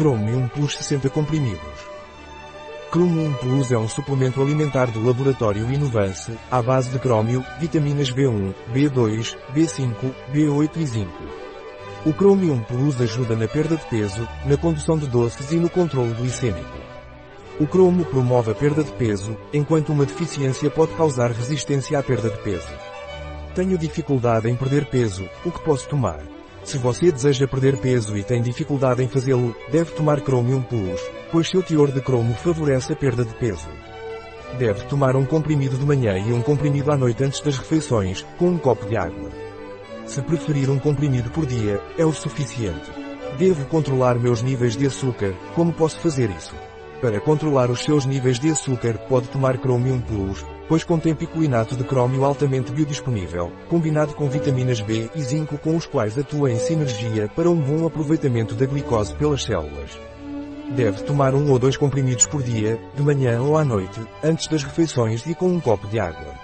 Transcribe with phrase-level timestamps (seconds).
[0.00, 1.60] Chromium Plus 60 comprimidos.
[2.90, 8.54] Chromium Plus é um suplemento alimentar do laboratório Inovance, à base de crômio, vitaminas B1,
[8.72, 9.94] B2, B5,
[10.32, 11.22] B8 e zinco.
[12.06, 16.14] O Chromium Plus ajuda na perda de peso, na condução de doces e no controle
[16.14, 16.78] glicêmico.
[17.60, 22.30] O cromo promove a perda de peso, enquanto uma deficiência pode causar resistência à perda
[22.30, 22.72] de peso.
[23.54, 26.39] Tenho dificuldade em perder peso, o que posso tomar?
[26.70, 31.00] Se você deseja perder peso e tem dificuldade em fazê-lo, deve tomar Chromium Plus,
[31.32, 33.68] pois seu teor de cromo favorece a perda de peso.
[34.56, 38.50] Deve tomar um comprimido de manhã e um comprimido à noite antes das refeições, com
[38.50, 39.32] um copo de água.
[40.06, 42.92] Se preferir um comprimido por dia, é o suficiente.
[43.36, 46.54] Devo controlar meus níveis de açúcar, como posso fazer isso?
[47.00, 51.82] Para controlar os seus níveis de açúcar, pode tomar Chromium Plus, pois contém picolinato de
[51.82, 57.26] crômio altamente biodisponível, combinado com vitaminas B e zinco com os quais atua em sinergia
[57.34, 59.98] para um bom aproveitamento da glicose pelas células.
[60.76, 64.62] Deve tomar um ou dois comprimidos por dia, de manhã ou à noite, antes das
[64.62, 66.34] refeições e com um copo de água.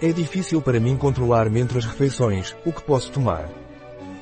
[0.00, 3.48] É difícil para mim controlar-me entre as refeições, o que posso tomar?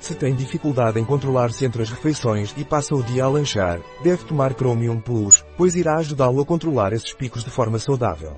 [0.01, 4.25] Se tem dificuldade em controlar-se entre as refeições e passa o dia a lanchar, deve
[4.25, 8.37] tomar Chromium Plus, pois irá ajudá-lo a controlar esses picos de forma saudável.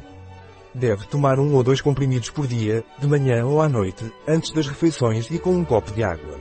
[0.75, 4.69] Deve tomar um ou dois comprimidos por dia, de manhã ou à noite, antes das
[4.69, 6.39] refeições e com um copo de água.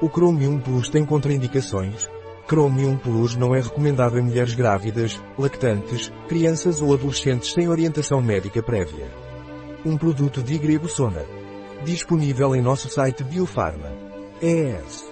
[0.00, 2.08] O Chromium Plus tem contraindicações?
[2.46, 8.62] Chromium Plus não é recomendado em mulheres grávidas, lactantes, crianças ou adolescentes sem orientação médica
[8.62, 9.10] prévia.
[9.84, 11.24] Um produto de Grego Sona.
[11.84, 14.05] Disponível em nosso site Biofarma.
[14.42, 15.04] heirs